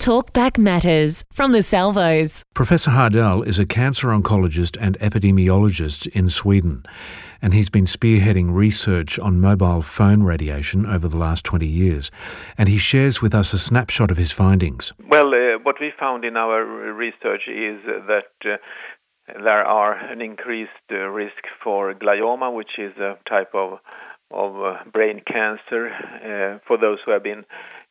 Talkback 0.00 0.56
Matters 0.56 1.26
from 1.30 1.52
the 1.52 1.60
Salvos. 1.60 2.42
Professor 2.54 2.90
Hardell 2.90 3.42
is 3.42 3.58
a 3.58 3.66
cancer 3.66 4.08
oncologist 4.08 4.78
and 4.80 4.98
epidemiologist 4.98 6.06
in 6.06 6.30
Sweden, 6.30 6.86
and 7.42 7.52
he's 7.52 7.68
been 7.68 7.84
spearheading 7.84 8.50
research 8.50 9.18
on 9.18 9.42
mobile 9.42 9.82
phone 9.82 10.22
radiation 10.22 10.86
over 10.86 11.06
the 11.06 11.18
last 11.18 11.44
20 11.44 11.66
years. 11.66 12.10
And 12.56 12.66
he 12.70 12.78
shares 12.78 13.20
with 13.20 13.34
us 13.34 13.52
a 13.52 13.58
snapshot 13.58 14.10
of 14.10 14.16
his 14.16 14.32
findings. 14.32 14.94
Well, 15.06 15.34
uh, 15.34 15.58
what 15.64 15.76
we 15.78 15.92
found 16.00 16.24
in 16.24 16.34
our 16.34 16.64
research 16.94 17.42
is 17.46 17.84
that 17.84 18.32
uh, 18.46 18.56
there 19.26 19.64
are 19.66 19.92
an 19.92 20.22
increased 20.22 20.70
uh, 20.90 21.08
risk 21.08 21.44
for 21.62 21.92
glioma, 21.92 22.54
which 22.54 22.78
is 22.78 22.96
a 22.96 23.18
type 23.28 23.50
of 23.52 23.80
of 24.32 24.54
uh, 24.62 24.76
brain 24.92 25.20
cancer 25.26 25.88
uh, 25.88 26.58
for 26.66 26.78
those 26.78 26.98
who 27.04 27.10
have 27.10 27.22
been 27.22 27.44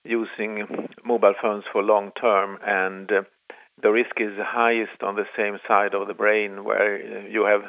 using 0.04 0.66
mobile 1.04 1.34
phones 1.42 1.64
for 1.72 1.84
long 1.84 2.12
term, 2.20 2.58
and 2.66 3.12
uh, 3.12 3.22
the 3.82 3.90
risk 3.90 4.20
is 4.20 4.32
highest 4.38 5.04
on 5.04 5.16
the 5.16 5.26
same 5.38 5.58
side 5.68 5.94
of 5.94 6.08
the 6.08 6.14
brain 6.14 6.64
where 6.64 6.96
uh, 6.96 7.28
you 7.28 7.46
have 7.46 7.62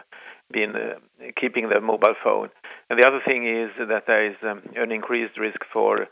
been 0.53 0.75
uh, 0.75 1.31
keeping 1.41 1.69
the 1.69 1.81
mobile 1.81 2.15
phone. 2.23 2.49
And 2.89 2.99
the 2.99 3.07
other 3.07 3.21
thing 3.25 3.47
is 3.47 3.71
that 3.79 4.05
there 4.07 4.27
is 4.31 4.37
um, 4.43 4.63
an 4.75 4.91
increased 4.91 5.39
risk 5.39 5.61
for 5.73 6.09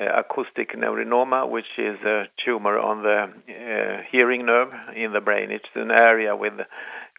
uh, 0.00 0.04
acoustic 0.20 0.76
neurinoma, 0.76 1.50
which 1.50 1.78
is 1.78 1.98
a 2.04 2.24
tumor 2.44 2.78
on 2.78 3.02
the 3.02 3.24
uh, 3.24 4.02
hearing 4.10 4.46
nerve 4.46 4.72
in 4.94 5.12
the 5.12 5.20
brain. 5.20 5.50
It's 5.50 5.64
an 5.74 5.90
area 5.90 6.36
with 6.36 6.54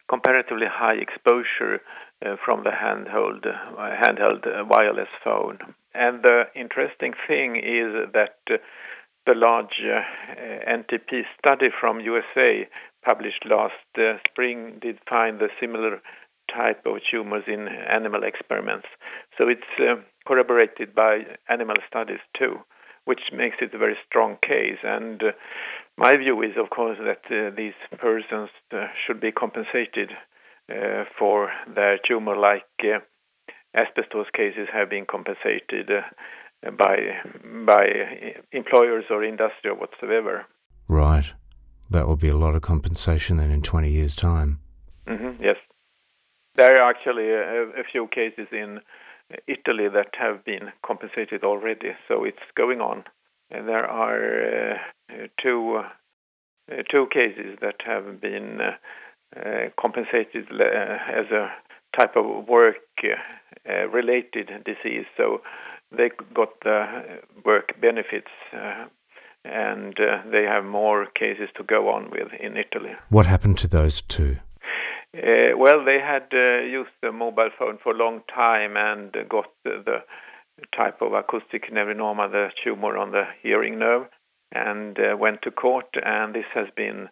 comparatively 0.08 0.66
high 0.70 0.94
exposure 0.94 1.80
from 2.44 2.64
the 2.64 2.70
handheld 2.70 3.46
uh, 3.46 3.96
handheld 4.02 4.46
uh, 4.46 4.64
wireless 4.64 5.08
phone. 5.24 5.58
And 5.94 6.22
the 6.22 6.44
interesting 6.54 7.12
thing 7.26 7.56
is 7.56 8.10
that 8.12 8.38
the 8.46 9.34
large 9.34 9.80
NTP 9.80 11.22
study 11.38 11.68
from 11.78 12.00
USA 12.00 12.68
published 13.04 13.44
last 13.46 13.74
spring 14.28 14.78
did 14.80 14.98
find 15.08 15.38
the 15.38 15.48
similar 15.60 16.00
type 16.54 16.84
of 16.86 16.96
tumors 17.10 17.44
in 17.46 17.68
animal 17.68 18.22
experiments. 18.24 18.86
So 19.38 19.48
it's 19.48 19.72
uh, 19.78 20.00
corroborated 20.26 20.94
by 20.94 21.20
animal 21.48 21.76
studies 21.88 22.20
too, 22.36 22.56
which 23.04 23.32
makes 23.32 23.56
it 23.60 23.74
a 23.74 23.78
very 23.78 23.96
strong 24.06 24.36
case. 24.46 24.78
And 24.82 25.22
uh, 25.22 25.32
my 25.96 26.16
view 26.16 26.42
is, 26.42 26.56
of 26.56 26.70
course, 26.70 26.98
that 26.98 27.24
uh, 27.30 27.54
these 27.56 27.74
persons 27.98 28.50
should 29.06 29.20
be 29.20 29.32
compensated 29.32 30.10
for 31.18 31.50
their 31.74 31.98
tumor 32.06 32.36
like 32.36 32.64
asbestos 33.74 34.26
cases 34.34 34.68
have 34.72 34.90
been 34.90 35.06
compensated 35.06 35.90
uh, 35.90 36.70
by 36.70 36.96
by 37.66 37.86
employers 38.52 39.04
or 39.10 39.24
industry 39.24 39.70
or 39.70 39.74
whatsoever. 39.74 40.46
Right. 40.88 41.32
That 41.90 42.06
will 42.06 42.16
be 42.16 42.28
a 42.28 42.36
lot 42.36 42.54
of 42.54 42.62
compensation 42.62 43.36
then 43.36 43.50
in 43.50 43.62
20 43.62 43.90
years' 43.90 44.16
time. 44.16 44.60
Mm-hmm, 45.06 45.42
yes. 45.42 45.56
There 46.56 46.78
are 46.78 46.90
actually 46.90 47.28
a, 47.28 47.80
a, 47.80 47.84
few 47.90 48.08
cases 48.08 48.46
in 48.52 48.80
Italy 49.46 49.88
that 49.92 50.10
have 50.18 50.44
been 50.44 50.70
compensated 50.84 51.44
already, 51.44 51.92
so 52.08 52.24
it's 52.24 52.38
going 52.56 52.80
on. 52.80 53.04
And 53.50 53.68
there 53.68 53.86
are 53.86 54.74
uh, 54.74 55.26
two 55.42 55.82
uh, 56.70 56.82
two 56.90 57.06
cases 57.12 57.58
that 57.60 57.76
have 57.84 58.20
been 58.20 58.60
uh, 58.60 58.76
compensated 59.80 60.46
uh, 60.50 61.20
as 61.20 61.30
a 61.30 61.50
type 61.96 62.16
of 62.16 62.48
work 62.48 62.76
uh, 63.04 63.88
related 63.88 64.48
disease. 64.64 65.06
So 65.16 65.42
they 65.96 66.10
got 66.34 66.60
the 66.62 67.20
work 67.44 67.80
benefits. 67.80 68.30
Uh, 68.52 68.86
and 69.44 69.98
uh, 69.98 70.22
they 70.30 70.44
have 70.44 70.64
more 70.64 71.06
cases 71.06 71.48
to 71.56 71.64
go 71.64 71.88
on 71.88 72.10
with 72.10 72.28
in 72.40 72.56
Italy. 72.56 72.92
What 73.08 73.26
happened 73.26 73.58
to 73.58 73.68
those 73.68 74.00
two? 74.02 74.36
Uh, 75.16 75.56
well, 75.56 75.84
they 75.84 75.98
had 75.98 76.26
uh, 76.32 76.62
used 76.62 76.92
the 77.02 77.12
mobile 77.12 77.50
phone 77.58 77.78
for 77.82 77.92
a 77.92 77.96
long 77.96 78.22
time 78.34 78.76
and 78.76 79.12
got 79.28 79.46
the, 79.64 79.82
the 79.84 79.98
type 80.74 81.02
of 81.02 81.12
acoustic 81.12 81.70
neurinoma, 81.72 82.30
the 82.30 82.48
tumor 82.62 82.96
on 82.96 83.10
the 83.10 83.24
hearing 83.42 83.78
nerve, 83.78 84.06
and 84.52 84.98
uh, 84.98 85.16
went 85.16 85.42
to 85.42 85.50
court. 85.50 85.86
And 86.02 86.34
this 86.34 86.46
has 86.54 86.68
been 86.76 87.08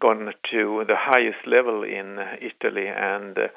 gone 0.00 0.32
to 0.50 0.84
the 0.86 0.96
highest 0.96 1.46
level 1.46 1.82
in 1.82 2.18
Italy, 2.40 2.86
and 2.88 3.36
uh, 3.38 3.48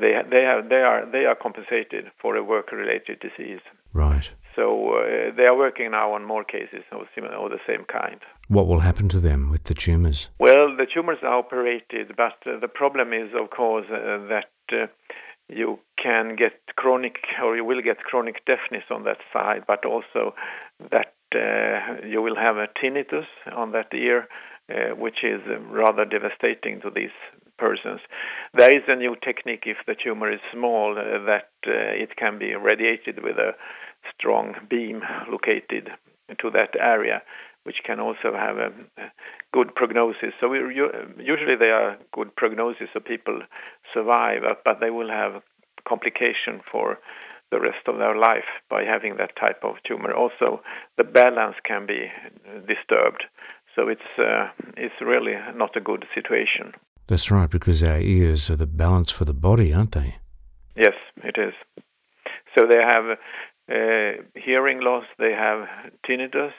they 0.00 0.12
they 0.30 0.42
have 0.42 0.68
they 0.68 0.82
are 0.82 1.04
they 1.10 1.24
are 1.24 1.34
compensated 1.34 2.10
for 2.20 2.36
a 2.36 2.42
work-related 2.42 3.20
disease. 3.20 3.60
Right. 3.92 4.30
So 4.56 4.96
uh, 4.96 5.34
they 5.36 5.44
are 5.44 5.56
working 5.56 5.90
now 5.92 6.12
on 6.12 6.24
more 6.24 6.44
cases 6.44 6.84
of 6.92 7.06
similar 7.14 7.36
or 7.36 7.48
the 7.48 7.60
same 7.66 7.84
kind. 7.90 8.20
What 8.48 8.66
will 8.66 8.80
happen 8.80 9.08
to 9.10 9.20
them 9.20 9.50
with 9.50 9.64
the 9.64 9.74
tumors? 9.74 10.28
Well, 10.38 10.76
the 10.76 10.86
tumors 10.92 11.18
are 11.22 11.38
operated, 11.38 12.14
but 12.16 12.36
uh, 12.46 12.58
the 12.60 12.68
problem 12.68 13.12
is, 13.12 13.30
of 13.34 13.50
course, 13.50 13.86
uh, 13.90 14.18
that 14.28 14.52
uh, 14.72 14.86
you 15.48 15.78
can 16.02 16.36
get 16.36 16.52
chronic 16.76 17.16
or 17.42 17.56
you 17.56 17.64
will 17.64 17.82
get 17.82 17.98
chronic 17.98 18.44
deafness 18.44 18.84
on 18.90 19.04
that 19.04 19.18
side, 19.32 19.64
but 19.66 19.84
also 19.84 20.34
that 20.90 21.14
uh, 21.34 22.06
you 22.06 22.20
will 22.20 22.36
have 22.36 22.56
a 22.56 22.68
tinnitus 22.82 23.26
on 23.56 23.72
that 23.72 23.92
ear, 23.94 24.28
uh, 24.72 24.94
which 24.94 25.18
is 25.22 25.40
rather 25.70 26.04
devastating 26.04 26.80
to 26.80 26.90
these 26.90 27.16
persons. 27.58 28.00
There 28.56 28.74
is 28.74 28.82
a 28.88 28.96
new 28.96 29.16
technique 29.22 29.64
if 29.66 29.76
the 29.86 29.94
tumor 30.02 30.32
is 30.32 30.40
small 30.52 30.96
uh, 30.98 31.24
that 31.26 31.50
uh, 31.66 32.02
it 32.04 32.16
can 32.16 32.38
be 32.38 32.54
radiated 32.54 33.22
with 33.22 33.36
a 33.36 33.52
strong 34.14 34.54
beam 34.68 35.02
located 35.30 35.90
to 36.40 36.50
that 36.50 36.70
area, 36.80 37.22
which 37.64 37.76
can 37.84 38.00
also 38.00 38.32
have 38.34 38.56
a, 38.56 38.70
a 38.98 39.12
good 39.52 39.74
prognosis. 39.74 40.32
So 40.40 40.48
we, 40.48 40.58
usually 40.58 41.56
they 41.58 41.70
are 41.70 41.98
good 42.12 42.34
prognosis, 42.34 42.88
so 42.92 43.00
people 43.00 43.42
survive, 43.92 44.42
but 44.64 44.78
they 44.80 44.90
will 44.90 45.10
have 45.10 45.42
complication 45.86 46.60
for 46.70 46.98
the 47.50 47.60
rest 47.60 47.86
of 47.86 47.98
their 47.98 48.16
life 48.16 48.48
by 48.70 48.82
having 48.82 49.16
that 49.18 49.36
type 49.38 49.60
of 49.62 49.76
tumor. 49.86 50.12
Also, 50.14 50.62
the 50.96 51.04
balance 51.04 51.56
can 51.64 51.86
be 51.86 52.10
disturbed, 52.66 53.24
so 53.74 53.88
it's 53.88 54.00
uh, 54.18 54.48
it's 54.76 54.94
really 55.00 55.34
not 55.54 55.76
a 55.76 55.80
good 55.80 56.04
situation. 56.14 56.72
That's 57.06 57.30
right, 57.30 57.50
because 57.50 57.82
our 57.82 58.00
ears 58.00 58.48
are 58.50 58.56
the 58.56 58.66
balance 58.66 59.10
for 59.10 59.24
the 59.24 59.34
body, 59.34 59.72
aren't 59.72 59.92
they? 59.92 60.16
Yes, 60.76 60.94
it 61.22 61.36
is. 61.38 61.54
So 62.54 62.66
they 62.66 62.76
have 62.76 63.18
uh, 63.68 64.22
hearing 64.34 64.80
loss, 64.80 65.04
they 65.18 65.32
have 65.32 65.68
tinnitus, 66.06 66.52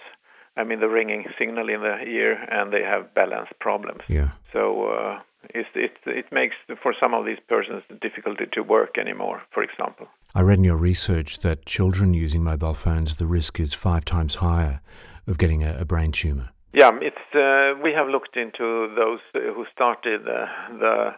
I 0.56 0.64
mean 0.64 0.80
the 0.80 0.90
ringing 0.90 1.26
signal 1.40 1.70
in 1.70 1.82
the 1.82 1.98
ear, 2.04 2.34
and 2.52 2.72
they 2.72 2.84
have 2.84 3.14
balance 3.14 3.50
problems. 3.60 4.02
Yeah. 4.08 4.32
So 4.52 4.86
uh, 4.86 5.20
it, 5.50 5.66
it, 5.76 5.98
it 6.06 6.26
makes, 6.32 6.56
for 6.82 6.94
some 7.00 7.14
of 7.14 7.26
these 7.26 7.40
persons, 7.48 7.84
the 7.90 7.96
difficulty 7.96 8.46
to 8.54 8.62
work 8.62 8.98
anymore, 8.98 9.42
for 9.52 9.64
example. 9.64 10.08
I 10.36 10.42
read 10.42 10.60
in 10.60 10.64
your 10.64 10.78
research 10.78 11.40
that 11.40 11.66
children 11.66 12.14
using 12.14 12.44
mobile 12.44 12.74
phones, 12.74 13.16
the 13.16 13.28
risk 13.28 13.60
is 13.60 13.74
five 13.74 14.06
times 14.06 14.36
higher 14.36 14.82
of 15.28 15.38
getting 15.38 15.64
a, 15.64 15.78
a 15.80 15.86
brain 15.86 16.12
tumor. 16.12 16.50
Yeah, 16.74 16.90
it's 17.02 17.36
uh, 17.36 17.80
we 17.84 17.94
have 17.94 18.08
looked 18.08 18.36
into 18.36 18.90
those 18.96 19.20
who 19.34 19.64
started 19.72 20.22
the 20.26 21.14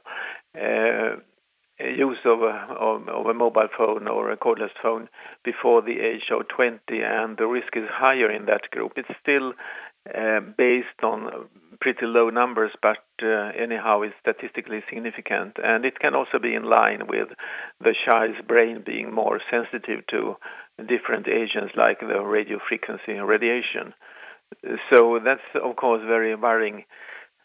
uh, 0.53 1.15
use 1.79 2.17
of 2.25 2.41
a, 2.41 2.75
of, 2.77 3.07
of 3.07 3.25
a, 3.27 3.33
mobile 3.33 3.69
phone 3.77 4.07
or 4.09 4.31
a 4.31 4.37
cordless 4.37 4.75
phone 4.81 5.07
before 5.45 5.81
the 5.81 5.99
age 6.01 6.29
of 6.29 6.47
20, 6.49 6.79
and 6.89 7.37
the 7.37 7.47
risk 7.47 7.77
is 7.77 7.87
higher 7.89 8.29
in 8.29 8.47
that 8.47 8.69
group. 8.71 8.93
It's 8.97 9.07
still 9.21 9.53
uh, 10.13 10.41
based 10.57 11.01
on 11.01 11.47
pretty 11.79 12.05
low 12.05 12.29
numbers, 12.29 12.71
but 12.81 13.03
uh, 13.23 13.51
anyhow, 13.57 14.01
it's 14.01 14.15
statistically 14.19 14.83
significant, 14.89 15.55
and 15.63 15.85
it 15.85 15.99
can 15.99 16.15
also 16.15 16.37
be 16.37 16.53
in 16.53 16.63
line 16.63 17.07
with 17.07 17.29
the 17.79 17.95
child's 18.05 18.41
brain 18.45 18.83
being 18.85 19.13
more 19.13 19.39
sensitive 19.49 20.05
to 20.07 20.35
different 20.85 21.29
agents 21.29 21.73
like 21.77 22.01
the 22.01 22.19
radio 22.19 22.59
frequency 22.67 23.13
radiation. 23.13 23.93
So 24.91 25.19
that's 25.23 25.41
of 25.55 25.75
course 25.75 26.01
very 26.05 26.35
worrying 26.35 26.85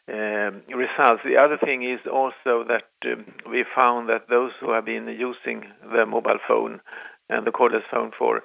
um, 0.09 0.63
results. 0.75 1.23
The 1.25 1.37
other 1.39 1.59
thing 1.63 1.83
is 1.83 2.01
also 2.11 2.65
that 2.69 2.91
um, 3.05 3.27
we 3.51 3.65
found 3.75 4.09
that 4.09 4.29
those 4.29 4.53
who 4.61 4.73
have 4.73 4.85
been 4.85 5.07
using 5.09 5.65
the 5.83 6.07
mobile 6.07 6.39
phone 6.49 6.81
and 7.29 7.47
the 7.47 7.53
cordless 7.53 7.87
phone 7.91 8.11
for 8.19 8.43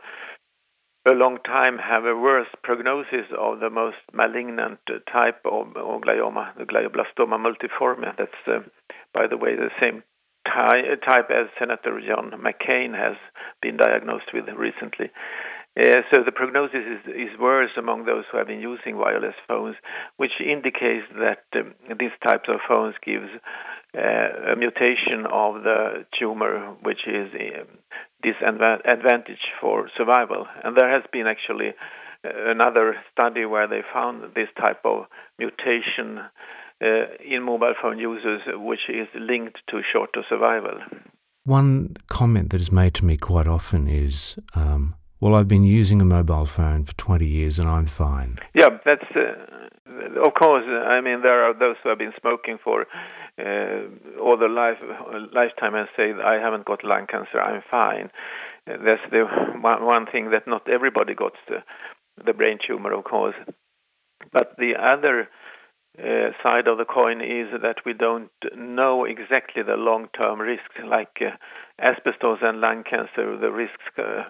a 1.07 1.12
long 1.12 1.38
time 1.45 1.78
have 1.78 2.06
a 2.06 2.16
worse 2.16 2.48
prognosis 2.63 3.30
of 3.38 3.60
the 3.60 3.69
most 3.69 3.98
malignant 4.13 4.80
type 5.12 5.40
of, 5.45 5.68
of 5.78 6.01
glioma, 6.01 6.56
the 6.57 6.63
glioblastoma 6.63 7.38
multiforme. 7.38 8.16
That's, 8.18 8.31
uh, 8.48 8.60
by 9.13 9.28
the 9.28 9.38
way, 9.38 9.56
the 9.56 9.69
same 9.80 10.04
ty- 10.48 10.95
type 11.07 11.30
as 11.30 11.48
Senator 11.60 12.01
John 12.06 12.31
McCain 12.42 12.98
has 12.98 13.18
been 13.62 13.78
diagnosed 13.78 14.34
with 14.34 14.45
recently. 14.57 15.12
Uh, 15.77 16.01
so 16.12 16.24
the 16.24 16.31
prognosis 16.31 16.86
is, 16.88 17.13
is 17.13 17.39
worse 17.39 17.72
among 17.77 18.06
those 18.06 18.24
who 18.31 18.38
have 18.38 18.48
been 18.48 18.62
using 18.62 18.95
wireless 18.98 19.36
phones, 19.48 19.75
which 20.16 20.31
indicates 20.39 21.06
that 21.19 21.44
um, 21.56 21.74
these 22.00 22.16
types 22.25 22.48
of 22.48 22.60
phones 22.68 22.95
gives 23.06 23.27
uh, 23.98 24.54
a 24.54 24.56
mutation 24.56 25.25
of 25.31 25.63
the 25.63 26.06
tumor, 26.18 26.75
which 26.81 27.07
is 27.07 27.27
um, 27.33 27.68
disadvantage 28.24 29.45
for 29.60 29.89
survival. 29.98 30.48
And 30.63 30.77
there 30.77 30.89
has 30.89 31.04
been 31.12 31.27
actually 31.27 31.74
another 32.24 32.95
study 33.12 33.45
where 33.45 33.68
they 33.68 33.81
found 33.94 34.33
this 34.33 34.50
type 34.60 34.81
of 34.86 35.06
mutation 35.38 36.19
uh, 36.81 36.88
in 37.25 37.44
mobile 37.44 37.74
phone 37.81 38.00
users, 38.00 38.42
which 38.48 38.89
is 38.89 39.07
linked 39.19 39.57
to 39.69 39.81
shorter 39.94 40.24
survival. 40.30 40.80
One 41.44 41.95
comment 42.07 42.50
that 42.50 42.62
is 42.62 42.71
made 42.71 42.95
to 42.95 43.06
me 43.06 43.18
quite 43.18 43.48
often 43.48 43.88
is, 43.88 44.38
um, 44.56 44.95
"Well, 45.25 45.33
I've 45.33 45.48
been 45.48 45.63
using 45.63 46.01
a 46.01 46.06
mobile 46.06 46.45
phone 46.45 46.83
for 46.83 46.94
20 46.94 47.25
years 47.25 47.57
and 47.57 47.68
I'm 47.68 47.88
fine." 47.88 48.38
Yeah, 48.54 48.69
that's 48.86 49.10
uh, 49.16 50.24
of 50.24 50.36
course. 50.36 50.66
I 50.68 51.01
mean, 51.01 51.24
there 51.24 51.45
are 51.45 51.54
those 51.57 51.77
who 51.81 51.89
have 51.89 51.98
been 51.98 52.13
smoking 52.22 52.60
for 52.63 52.86
uh, 53.39 54.22
all 54.22 54.38
their 54.38 54.50
life 54.50 54.77
lifetime 55.33 55.74
and 55.74 55.88
say, 55.98 56.13
"I 56.13 56.36
haven't 56.36 56.66
got 56.66 56.83
lung 56.83 57.07
cancer. 57.07 57.42
I'm 57.42 57.63
fine." 57.72 58.12
That's 58.68 59.01
the 59.10 59.25
one, 59.62 59.83
one 59.83 60.06
thing 60.06 60.30
that 60.30 60.45
not 60.45 60.69
everybody 60.69 61.16
got 61.16 61.33
the, 61.48 61.63
the 62.24 62.33
brain 62.33 62.60
tumor, 62.62 62.94
of 62.94 63.04
course. 63.04 63.36
But 64.31 64.56
the 64.60 64.74
other 64.80 65.28
uh, 65.97 66.31
side 66.44 66.68
of 66.68 66.77
the 66.77 66.86
coin 66.86 67.21
is 67.21 67.47
that 67.62 67.77
we 67.86 67.94
don't 67.94 68.31
know 68.56 69.06
exactly 69.06 69.63
the 69.63 69.75
long-term 69.75 70.39
risks, 70.42 70.75
like 70.86 71.21
uh, 71.21 71.36
asbestos 71.81 72.39
and 72.42 72.59
lung 72.59 72.83
cancer. 72.83 73.38
The 73.38 73.51
risks 73.51 73.83
uh, 73.97 74.24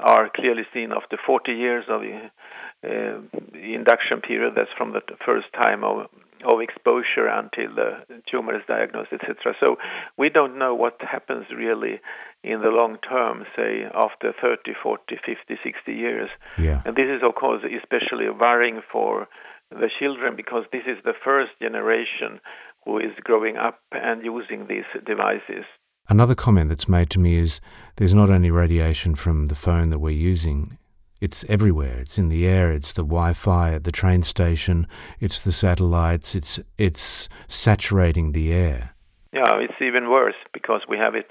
are 0.00 0.30
clearly 0.34 0.64
seen 0.72 0.92
after 0.92 1.16
40 1.24 1.52
years 1.52 1.84
of 1.88 2.02
uh, 2.02 3.20
induction 3.54 4.20
period. 4.20 4.54
That's 4.56 4.72
from 4.76 4.92
the 4.92 5.02
first 5.24 5.46
time 5.52 5.84
of 5.84 6.06
of 6.44 6.60
exposure 6.60 7.26
until 7.26 7.74
the 7.74 8.20
tumor 8.30 8.54
is 8.54 8.62
diagnosed, 8.68 9.12
etc. 9.12 9.54
So 9.60 9.76
we 10.18 10.28
don't 10.28 10.58
know 10.58 10.74
what 10.74 11.00
happens 11.00 11.46
really 11.54 12.00
in 12.42 12.60
the 12.60 12.68
long 12.68 12.98
term, 12.98 13.44
say 13.56 13.84
after 13.94 14.34
30, 14.40 14.74
40, 14.82 15.16
50, 15.24 15.58
60 15.62 15.92
years. 15.92 16.28
Yeah. 16.58 16.82
And 16.84 16.94
this 16.94 17.08
is, 17.08 17.22
of 17.22 17.34
course, 17.34 17.62
especially 17.64 18.28
worrying 18.28 18.82
for 18.92 19.26
the 19.70 19.90
children 19.98 20.36
because 20.36 20.64
this 20.72 20.84
is 20.86 20.98
the 21.04 21.14
first 21.24 21.52
generation 21.60 22.40
who 22.84 22.98
is 22.98 23.12
growing 23.22 23.56
up 23.56 23.80
and 23.92 24.24
using 24.24 24.66
these 24.68 24.84
devices. 25.06 25.64
Another 26.08 26.34
comment 26.34 26.68
that's 26.68 26.88
made 26.88 27.08
to 27.10 27.18
me 27.18 27.36
is 27.36 27.60
there's 27.96 28.14
not 28.14 28.28
only 28.28 28.50
radiation 28.50 29.14
from 29.14 29.46
the 29.46 29.54
phone 29.54 29.90
that 29.90 30.00
we're 30.00 30.10
using, 30.10 30.76
it's 31.20 31.44
everywhere. 31.48 32.00
It's 32.00 32.18
in 32.18 32.28
the 32.28 32.46
air, 32.46 32.70
it's 32.70 32.92
the 32.92 33.02
Wi 33.02 33.32
Fi 33.32 33.72
at 33.72 33.84
the 33.84 33.92
train 33.92 34.22
station, 34.22 34.86
it's 35.18 35.40
the 35.40 35.52
satellites, 35.52 36.34
it's, 36.34 36.60
it's 36.76 37.28
saturating 37.48 38.32
the 38.32 38.52
air. 38.52 38.93
Yeah, 39.34 39.58
it's 39.58 39.80
even 39.82 40.10
worse 40.10 40.38
because 40.52 40.82
we 40.88 40.96
have 40.96 41.16
it 41.16 41.26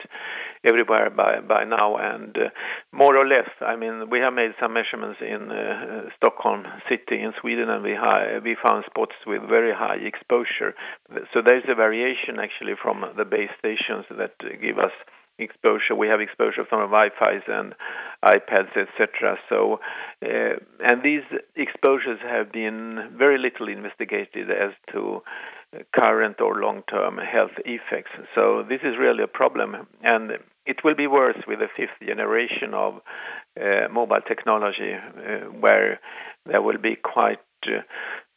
everywhere 0.66 1.10
by 1.10 1.40
by 1.40 1.64
now, 1.64 1.96
and 1.96 2.36
uh, 2.36 2.50
more 2.92 3.16
or 3.16 3.26
less. 3.26 3.50
I 3.62 3.78
mean, 3.78 4.10
we 4.10 4.20
have 4.20 4.34
made 4.34 4.52
some 4.60 4.74
measurements 4.74 5.20
in 5.22 5.50
uh, 5.50 6.10
Stockholm 6.18 6.66
city 6.90 7.22
in 7.24 7.32
Sweden, 7.40 7.70
and 7.70 7.82
we 7.82 7.96
we 8.44 8.58
found 8.62 8.84
spots 8.92 9.16
with 9.26 9.42
very 9.48 9.74
high 9.74 10.00
exposure. 10.04 10.76
So 11.34 11.40
there's 11.40 11.64
a 11.70 11.76
variation 11.76 12.40
actually 12.44 12.74
from 12.76 13.06
the 13.16 13.24
base 13.24 13.52
stations 13.60 14.04
that 14.12 14.36
give 14.62 14.80
us 14.80 14.92
exposure. 15.40 15.96
We 15.96 16.08
have 16.10 16.20
exposure 16.20 16.66
from 16.68 16.82
Wi-Fi's 16.92 17.48
and 17.48 17.74
iPads, 18.24 18.76
etc. 18.76 19.38
So, 19.48 19.80
uh, 20.22 20.60
and 20.84 21.02
these 21.04 21.24
exposures 21.56 22.20
have 22.22 22.52
been 22.52 23.16
very 23.18 23.38
little 23.38 23.68
investigated 23.68 24.52
as 24.52 24.72
to 24.92 25.24
current 25.96 26.40
or 26.42 26.56
long-term 26.60 27.18
health 27.18 27.56
effects. 27.66 28.12
So 28.36 28.64
this 28.68 28.81
is 28.84 28.98
really 29.00 29.24
a 29.24 29.28
problem, 29.28 29.88
and 30.02 30.31
it 30.66 30.78
will 30.84 30.96
be 30.96 31.08
worse 31.08 31.38
with 31.48 31.60
the 31.60 31.68
fifth 31.75 32.00
generation 32.06 32.74
of 32.74 33.02
uh, 33.60 33.88
mobile 33.92 34.22
technology, 34.28 34.94
uh, 34.94 35.50
where 35.60 36.00
there 36.46 36.62
will 36.62 36.78
be 36.78 36.96
quite 36.96 37.40
uh, 37.68 37.81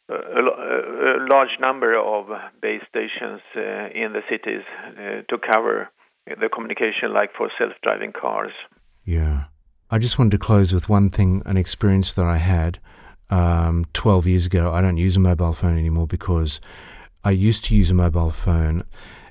a, 0.09 0.13
a, 0.13 1.27
large 1.29 1.59
number 1.59 1.97
of 1.97 2.27
base 2.61 2.81
stations 2.89 3.41
uh, 3.55 3.89
in 3.93 4.13
the 4.13 4.21
cities 4.29 4.63
uh, 4.89 5.21
to 5.29 5.37
cover 5.37 5.89
the 6.25 6.49
communication, 6.53 7.13
like 7.13 7.31
for 7.37 7.49
self-driving 7.57 8.13
cars. 8.13 8.51
Yeah, 9.05 9.45
I 9.89 9.99
just 9.99 10.19
wanted 10.19 10.31
to 10.31 10.37
close 10.37 10.73
with 10.73 10.89
one 10.89 11.09
thing, 11.09 11.41
an 11.45 11.57
experience 11.57 12.13
that 12.13 12.25
I 12.25 12.37
had 12.37 12.79
um, 13.29 13.85
12 13.93 14.27
years 14.27 14.45
ago. 14.45 14.71
I 14.73 14.81
don't 14.81 14.97
use 14.97 15.15
a 15.15 15.19
mobile 15.19 15.53
phone 15.53 15.77
anymore 15.77 16.07
because 16.07 16.59
I 17.27 17.31
used 17.31 17.65
to 17.65 17.75
use 17.75 17.91
a 17.91 17.93
mobile 17.93 18.29
phone 18.29 18.85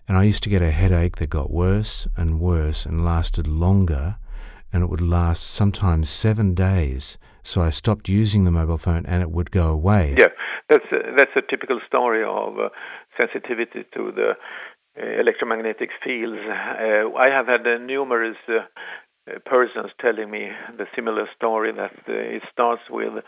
and 0.06 0.18
I 0.18 0.24
used 0.24 0.42
to 0.42 0.50
get 0.50 0.60
a 0.60 0.70
headache 0.70 1.16
that 1.16 1.30
got 1.30 1.50
worse 1.50 2.06
and 2.14 2.38
worse 2.38 2.84
and 2.84 3.02
lasted 3.02 3.46
longer 3.46 4.18
and 4.70 4.82
it 4.82 4.90
would 4.90 5.00
last 5.00 5.42
sometimes 5.42 6.10
seven 6.10 6.52
days. 6.52 7.16
So 7.42 7.62
I 7.62 7.70
stopped 7.70 8.10
using 8.10 8.44
the 8.44 8.50
mobile 8.50 8.76
phone 8.76 9.06
and 9.06 9.22
it 9.22 9.30
would 9.30 9.50
go 9.50 9.68
away. 9.68 10.14
Yeah, 10.18 10.28
that's 10.68 10.84
a, 10.92 10.98
that's 11.16 11.30
a 11.36 11.40
typical 11.40 11.80
story 11.86 12.22
of 12.22 12.58
uh, 12.58 12.68
sensitivity 13.16 13.86
to 13.94 14.12
the 14.12 14.32
uh, 15.00 15.18
electromagnetic 15.18 15.88
fields. 16.04 16.42
Uh, 16.46 17.16
I 17.16 17.30
have 17.30 17.46
had 17.46 17.66
uh, 17.66 17.78
numerous 17.78 18.36
uh, 18.46 19.38
persons 19.46 19.92
telling 20.02 20.30
me 20.30 20.50
the 20.76 20.84
similar 20.94 21.26
story 21.34 21.72
that 21.72 21.96
uh, 22.06 22.12
it 22.12 22.42
starts 22.52 22.82
with 22.90 23.24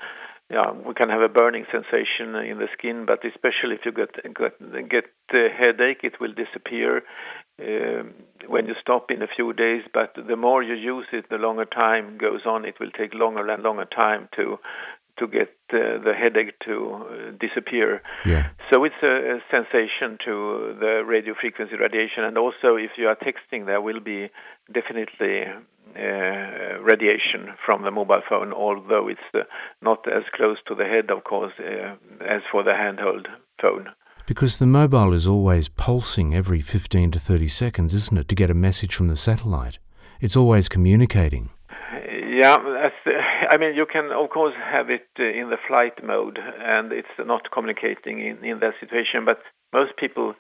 yeah, 0.51 0.71
we 0.73 0.95
can 0.95 1.11
have 1.11 1.21
a 1.21 1.29
burning 1.29 1.67
sensation 1.71 2.35
in 2.35 2.59
the 2.59 2.69
skin, 2.73 3.05
but 3.07 3.23
especially 3.25 3.75
if 3.75 3.85
you 3.85 3.93
get 3.93 4.15
get, 4.35 4.89
get 4.89 5.05
a 5.35 5.49
headache, 5.51 6.01
it 6.03 6.21
will 6.21 6.33
disappear 6.33 7.03
uh, 7.61 8.03
when 8.47 8.67
you 8.67 8.75
stop 8.81 9.11
in 9.11 9.23
a 9.23 9.27
few 9.27 9.53
days. 9.53 9.83
But 9.93 10.15
the 10.17 10.37
more 10.37 10.63
you 10.63 10.75
use 10.75 11.07
it, 11.13 11.27
the 11.29 11.37
longer 11.37 11.67
time 11.67 12.17
goes 12.17 12.47
on. 12.47 12.65
It 12.65 12.81
will 12.81 12.91
take 12.91 13.13
longer 13.13 13.47
and 13.47 13.63
longer 13.63 13.85
time 13.85 14.29
to 14.37 14.59
to 15.19 15.27
get 15.27 15.51
uh, 15.73 15.99
the 16.03 16.15
headache 16.17 16.59
to 16.65 16.75
uh, 16.95 17.31
disappear. 17.39 18.01
Yeah. 18.25 18.49
So 18.73 18.85
it's 18.85 19.03
a, 19.03 19.37
a, 19.37 19.41
sensation 19.51 20.17
to 20.25 20.77
the 20.79 21.03
radio 21.05 21.35
frequency 21.39 21.77
radiation, 21.77 22.25
and 22.25 22.39
also 22.39 22.77
if 22.77 22.93
you 22.97 23.09
are 23.09 23.17
texting, 23.17 23.67
there 23.67 23.81
will 23.81 24.01
be 24.01 24.31
definitely 24.73 25.45
radiation 26.83 27.55
from 27.65 27.83
the 27.83 27.91
mobile 27.91 28.23
phone, 28.29 28.53
although 28.53 29.09
it's 29.09 29.21
uh, 29.35 29.41
not 29.83 30.07
as 30.09 30.23
close 30.35 30.59
to 30.67 30.75
the 30.75 30.85
head, 30.85 31.11
of 31.11 31.25
course, 31.25 31.53
uh, 31.59 31.95
as 32.25 32.43
for 32.51 32.63
the 32.63 32.71
handheld 32.71 33.27
phone. 33.61 33.89
Because 34.27 34.59
the 34.59 34.67
mobile 34.67 35.13
is 35.15 35.27
always 35.27 35.69
pulsing 35.69 36.35
every 36.35 36.61
15 36.61 37.13
to 37.13 37.21
30 37.21 37.49
seconds, 37.49 37.95
isn't 37.95 38.19
it, 38.19 38.29
to 38.29 38.35
get 38.35 38.51
a 38.51 38.55
message 38.55 38.95
from 38.95 39.09
the 39.09 39.17
satellite? 39.17 39.79
It's 40.21 40.37
always 40.37 40.69
communicating. 40.69 41.51
Yeah, 42.39 42.59
I 43.51 43.57
mean, 43.57 43.75
you 43.75 43.87
can 43.91 44.13
of 44.13 44.31
course 44.31 44.55
have 44.71 44.91
it 44.91 45.09
in 45.19 45.51
the 45.51 45.57
flight 45.67 46.05
mode, 46.05 46.39
and 46.39 46.93
it's 46.93 47.09
not 47.19 47.51
communicating 47.53 48.21
in, 48.21 48.45
in 48.45 48.61
that 48.61 48.75
situation. 48.81 49.25
But 49.25 49.39
most 49.73 49.97
people 49.97 50.35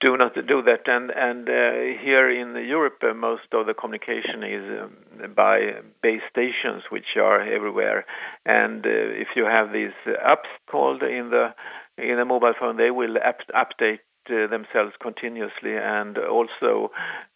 do 0.00 0.16
not 0.16 0.34
do 0.34 0.62
that. 0.62 0.86
And 0.86 1.10
and 1.10 1.48
uh, 1.48 2.02
here 2.02 2.30
in 2.30 2.54
Europe, 2.66 2.98
uh, 3.02 3.14
most 3.14 3.48
of 3.52 3.66
the 3.66 3.74
communication 3.74 4.42
is 4.42 4.64
um, 4.82 5.34
by 5.34 5.80
base 6.02 6.22
stations, 6.30 6.84
which 6.90 7.16
are 7.16 7.40
everywhere. 7.40 8.04
And 8.44 8.84
uh, 8.84 8.90
if 8.90 9.28
you 9.36 9.44
have 9.44 9.72
these 9.72 9.96
apps 10.06 10.50
called 10.70 11.02
in 11.02 11.30
the 11.30 11.54
in 11.98 12.18
a 12.18 12.24
mobile 12.24 12.52
phone, 12.58 12.76
they 12.76 12.90
will 12.90 13.16
up- 13.16 13.48
update 13.54 14.00
uh, 14.28 14.48
themselves 14.48 14.92
continuously 15.00 15.76
and 15.76 16.18
also 16.18 16.90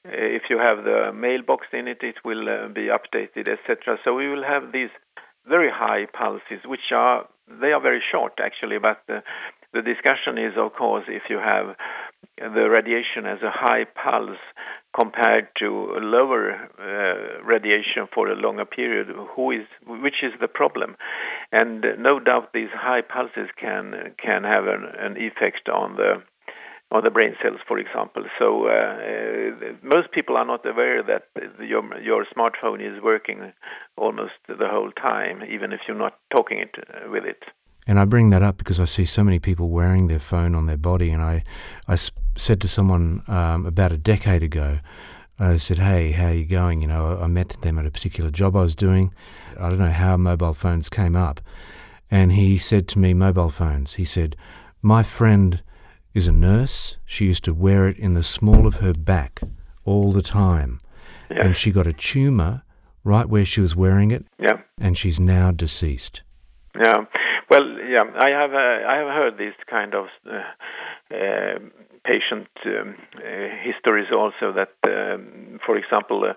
uh, 0.04 0.10
if 0.10 0.42
you 0.50 0.58
have 0.58 0.84
the 0.84 1.12
mailbox 1.14 1.68
in 1.72 1.86
it 1.86 1.98
it 2.02 2.16
will 2.24 2.48
uh, 2.48 2.66
be 2.66 2.88
updated 2.88 3.46
etc 3.46 3.96
so 4.04 4.12
we 4.12 4.28
will 4.28 4.42
have 4.42 4.72
these 4.72 4.90
very 5.46 5.70
high 5.70 6.04
pulses 6.12 6.66
which 6.66 6.90
are 6.92 7.28
they 7.60 7.70
are 7.70 7.80
very 7.80 8.02
short 8.10 8.32
actually 8.42 8.76
but 8.78 9.02
the 9.72 9.82
discussion 9.82 10.38
is 10.38 10.54
of 10.56 10.72
course 10.74 11.04
if 11.08 11.22
you 11.28 11.38
have 11.38 11.76
the 12.38 12.68
radiation 12.70 13.26
as 13.26 13.38
a 13.42 13.50
high 13.50 13.84
pulse 13.84 14.38
compared 14.94 15.48
to 15.58 15.94
lower 16.00 16.52
uh, 16.78 17.44
radiation 17.44 18.08
for 18.12 18.28
a 18.28 18.34
longer 18.34 18.64
period 18.64 19.08
who 19.36 19.52
is 19.52 19.66
which 19.86 20.22
is 20.22 20.32
the 20.40 20.48
problem? 20.48 20.96
And 21.52 21.84
no 21.98 22.18
doubt 22.18 22.52
these 22.52 22.72
high 22.72 23.02
pulses 23.02 23.50
can 23.58 24.14
can 24.22 24.44
have 24.44 24.64
an, 24.64 24.84
an 24.98 25.16
effect 25.16 25.68
on 25.68 25.96
the 25.96 26.22
on 26.92 27.04
the 27.04 27.10
brain 27.10 27.36
cells 27.40 27.60
for 27.68 27.78
example. 27.78 28.24
So 28.38 28.66
uh, 28.66 28.70
uh 28.70 29.72
most 29.82 30.10
people 30.12 30.36
are 30.36 30.46
not 30.46 30.66
aware 30.66 31.02
that 31.02 31.24
your 31.60 31.84
your 32.00 32.26
smartphone 32.36 32.80
is 32.80 33.02
working 33.02 33.52
almost 33.96 34.32
the 34.48 34.68
whole 34.68 34.90
time 34.92 35.42
even 35.48 35.72
if 35.72 35.80
you're 35.86 35.96
not 35.96 36.18
talking 36.34 36.58
it 36.58 36.74
with 37.10 37.24
it 37.24 37.44
and 37.90 37.98
I 37.98 38.04
bring 38.04 38.30
that 38.30 38.40
up 38.40 38.56
because 38.56 38.78
I 38.78 38.84
see 38.84 39.04
so 39.04 39.24
many 39.24 39.40
people 39.40 39.68
wearing 39.68 40.06
their 40.06 40.20
phone 40.20 40.54
on 40.54 40.66
their 40.66 40.76
body. 40.76 41.10
And 41.10 41.20
I, 41.20 41.42
I 41.88 41.98
said 42.36 42.60
to 42.60 42.68
someone 42.68 43.24
um, 43.26 43.66
about 43.66 43.90
a 43.90 43.96
decade 43.96 44.44
ago, 44.44 44.78
I 45.40 45.56
said, 45.56 45.78
"Hey, 45.78 46.12
how 46.12 46.26
are 46.26 46.32
you 46.32 46.44
going?" 46.44 46.82
You 46.82 46.86
know, 46.86 47.18
I 47.20 47.26
met 47.26 47.48
them 47.62 47.80
at 47.80 47.86
a 47.86 47.90
particular 47.90 48.30
job 48.30 48.54
I 48.54 48.60
was 48.60 48.76
doing. 48.76 49.12
I 49.58 49.68
don't 49.68 49.80
know 49.80 49.90
how 49.90 50.16
mobile 50.16 50.54
phones 50.54 50.88
came 50.88 51.16
up, 51.16 51.40
and 52.12 52.30
he 52.30 52.58
said 52.58 52.86
to 52.88 53.00
me, 53.00 53.12
"Mobile 53.12 53.50
phones." 53.50 53.94
He 53.94 54.04
said, 54.04 54.36
"My 54.80 55.02
friend 55.02 55.60
is 56.14 56.28
a 56.28 56.32
nurse. 56.32 56.96
She 57.04 57.24
used 57.24 57.42
to 57.44 57.54
wear 57.54 57.88
it 57.88 57.98
in 57.98 58.14
the 58.14 58.22
small 58.22 58.68
of 58.68 58.76
her 58.76 58.92
back 58.92 59.40
all 59.84 60.12
the 60.12 60.22
time, 60.22 60.80
yeah. 61.28 61.44
and 61.44 61.56
she 61.56 61.72
got 61.72 61.88
a 61.88 61.92
tumor 61.92 62.62
right 63.02 63.28
where 63.28 63.44
she 63.44 63.60
was 63.60 63.74
wearing 63.74 64.12
it, 64.12 64.26
yeah. 64.38 64.58
and 64.78 64.96
she's 64.96 65.18
now 65.18 65.50
deceased." 65.50 66.22
Yeah, 66.78 67.04
well, 67.50 67.66
yeah, 67.88 68.04
I 68.16 68.28
have 68.30 68.52
uh, 68.54 68.88
I 68.88 68.96
have 68.98 69.08
heard 69.08 69.38
this 69.38 69.54
kind 69.68 69.94
of 69.94 70.06
uh, 70.24 71.14
uh, 71.14 71.58
patient 72.04 72.48
um, 72.64 72.94
uh, 73.16 73.20
histories 73.62 74.08
also 74.12 74.52
that, 74.54 74.72
um, 74.86 75.58
for 75.66 75.76
example, 75.76 76.24
a 76.24 76.36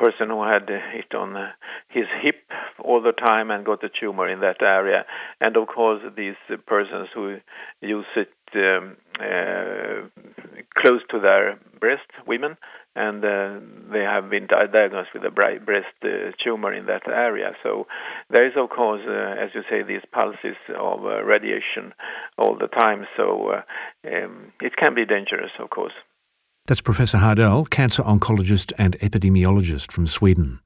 person 0.00 0.30
who 0.30 0.42
had 0.42 0.68
hit 0.68 1.14
on 1.14 1.36
uh, 1.36 1.50
his 1.88 2.06
hip 2.22 2.42
all 2.82 3.02
the 3.02 3.12
time 3.12 3.50
and 3.50 3.64
got 3.64 3.84
a 3.84 3.90
tumor 4.00 4.28
in 4.28 4.40
that 4.40 4.62
area, 4.62 5.04
and 5.40 5.56
of 5.56 5.68
course 5.68 6.02
these 6.16 6.34
persons 6.66 7.08
who 7.14 7.36
use 7.80 8.06
it 8.16 8.32
um, 8.56 8.96
uh, 9.20 10.08
close 10.78 11.02
to 11.10 11.20
their 11.20 11.58
breast, 11.78 12.08
women, 12.26 12.56
and 12.96 13.24
uh, 13.24 13.58
they 13.92 14.00
have 14.00 14.30
been 14.30 14.46
diagnosed 14.46 15.10
with 15.14 15.24
a 15.24 15.30
breast 15.30 15.94
uh, 16.04 16.30
tumor 16.42 16.72
in 16.72 16.86
that 16.86 17.06
area. 17.08 17.52
So 17.62 17.86
there 18.30 18.46
is, 18.46 18.52
of 18.56 18.70
course, 18.70 19.02
uh, 19.06 19.42
as 19.42 19.50
you 19.54 19.62
say, 19.68 19.82
these 19.82 20.02
pulses 20.12 20.56
of 20.78 21.04
uh, 21.04 21.22
radiation 21.24 21.92
all 22.38 22.56
the 22.56 22.68
time. 22.68 23.06
So 23.16 23.50
uh, 23.50 23.62
um, 24.06 24.52
it 24.60 24.76
can 24.76 24.94
be 24.94 25.04
dangerous, 25.04 25.50
of 25.58 25.70
course. 25.70 25.94
That's 26.66 26.80
Professor 26.80 27.18
Hardell, 27.18 27.66
cancer 27.66 28.02
oncologist 28.02 28.72
and 28.78 28.98
epidemiologist 29.00 29.92
from 29.92 30.06
Sweden. 30.06 30.60